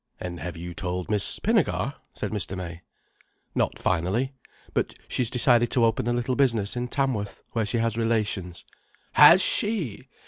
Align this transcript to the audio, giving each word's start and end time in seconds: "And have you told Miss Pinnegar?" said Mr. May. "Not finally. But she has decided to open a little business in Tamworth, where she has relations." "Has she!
"And 0.19 0.39
have 0.39 0.57
you 0.57 0.73
told 0.73 1.11
Miss 1.11 1.37
Pinnegar?" 1.37 1.93
said 2.15 2.31
Mr. 2.31 2.57
May. 2.57 2.81
"Not 3.53 3.77
finally. 3.77 4.33
But 4.73 4.95
she 5.07 5.21
has 5.21 5.29
decided 5.29 5.69
to 5.69 5.85
open 5.85 6.07
a 6.07 6.13
little 6.13 6.35
business 6.35 6.75
in 6.75 6.87
Tamworth, 6.87 7.43
where 7.51 7.67
she 7.67 7.77
has 7.77 7.97
relations." 7.99 8.65
"Has 9.11 9.43
she! 9.43 10.07